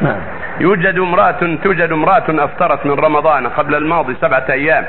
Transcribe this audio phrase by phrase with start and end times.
[0.00, 0.20] نعم.
[0.60, 4.84] يوجد امرأة توجد امرأة أفطرت من رمضان قبل الماضي سبعة أيام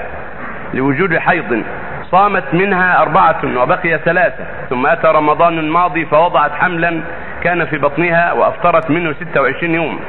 [0.73, 1.63] لوجود حيض
[2.11, 4.43] صامت منها أربعة وبقي ثلاثة.
[4.69, 7.01] ثم أتى رمضان الماضي فوضعت حملا
[7.43, 9.99] كان في بطنها وأفطرت منه 26 يوم.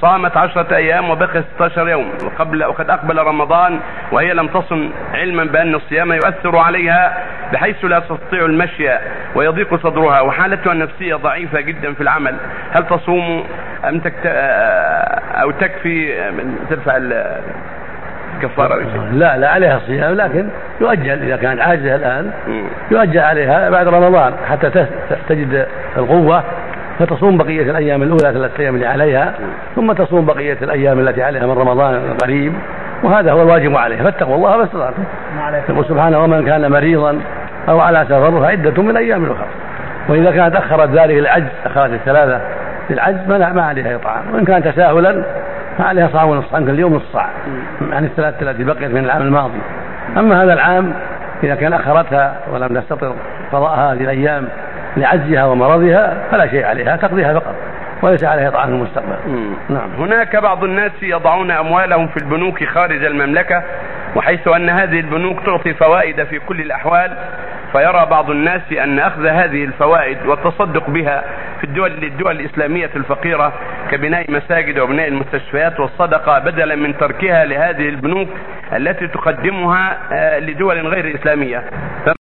[0.00, 2.08] صامت عشرة أيام وبقي 16 يوم.
[2.24, 3.80] وقبل وقد أقبل رمضان
[4.12, 7.18] وهي لم تصم علما بأن الصيام يؤثر عليها
[7.52, 8.88] بحيث لا تستطيع المشي
[9.34, 10.20] ويضيق صدرها.
[10.20, 12.34] وحالتها النفسية ضعيفة جدا في العمل.
[12.70, 13.44] هل تصوم
[13.88, 14.26] أم تكت...
[15.34, 16.14] أو تكفي
[16.70, 16.96] ترفع
[18.36, 18.76] الكفارة؟
[19.12, 20.48] لا لا عليها صيام لكن
[20.80, 21.22] يؤجل.
[21.22, 22.30] إذا كانت عاجزة الآن
[22.90, 24.86] يؤجل عليها بعد رمضان حتى
[25.28, 26.44] تجد القوة.
[26.98, 29.34] فتصوم بقية الأيام الأولى ثلاثة أيام اللي عليها
[29.76, 32.52] ثم تصوم بقية الأيام التي عليها من رمضان القريب.
[33.02, 34.04] وهذا هو الواجب عليها.
[34.04, 35.02] فاتقوا الله ما استطعتم
[35.68, 37.20] يقول سبحانه ومن كان مريضا
[37.68, 39.46] أو على سفر فعده من أيام أخرى.
[40.08, 42.40] وإذا كانت أخرت ذلك للعجز أخرت الثلاثة
[42.90, 45.24] للعجز ما ما عليها اطعام وإن كان تساهلا
[45.78, 47.28] فعليها صاع ونصف عن كل يوم نصف صاع
[47.92, 49.58] عن الثلاثة التي بقيت من العام الماضي.
[50.16, 50.94] أما هذا العام
[51.42, 53.12] إذا كان أخرتها ولم تستطع
[53.52, 54.48] قضاء هذه الأيام
[54.96, 57.54] لعجزها ومرضها فلا شيء عليها تقضيها فقط.
[58.02, 59.16] وليس عليها طعام في المستقبل.
[59.68, 59.90] نعم.
[59.98, 63.62] هناك بعض الناس يضعون أموالهم في البنوك خارج المملكة
[64.16, 67.16] وحيث أن هذه البنوك تعطي فوائد في كل الأحوال
[67.72, 71.24] فيرى بعض الناس أن أخذ هذه الفوائد والتصدق بها
[71.58, 73.52] في الدول الدول الإسلامية الفقيرة
[73.90, 78.28] كبناء مساجد وبناء المستشفيات والصدقة بدلا من تركها لهذه البنوك
[78.72, 81.64] التي تقدمها آه، لدول غير إسلامية.